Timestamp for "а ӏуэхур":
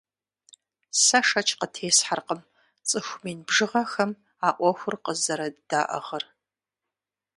4.47-4.95